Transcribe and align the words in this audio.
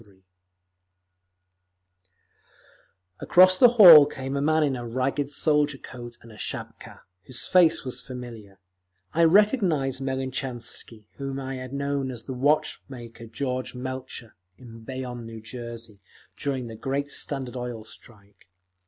X, 0.01 0.07
Sect. 0.07 0.19
3) 0.19 0.25
Across 3.27 3.57
the 3.59 3.67
hall 3.77 4.07
came 4.07 4.35
a 4.35 4.41
man 4.41 4.63
in 4.63 4.75
a 4.75 4.87
ragged 4.87 5.29
soldier 5.29 5.77
coat 5.77 6.17
and 6.23 6.31
shapka, 6.39 7.01
whose 7.27 7.45
face 7.45 7.83
was 7.85 8.01
familiar; 8.01 8.57
I 9.13 9.23
recognised 9.25 10.01
Melnichansky, 10.01 11.05
whom 11.17 11.39
I 11.39 11.57
had 11.57 11.71
known 11.71 12.09
as 12.09 12.23
the 12.23 12.33
watch 12.33 12.81
maker 12.89 13.27
George 13.27 13.75
Melcher 13.75 14.33
in 14.57 14.79
Bayonne, 14.79 15.23
New 15.27 15.39
Jersey, 15.39 15.99
during 16.35 16.65
the 16.65 16.75
great 16.75 17.11
Standard 17.11 17.55
Oil 17.55 17.83
strike. 17.83 18.47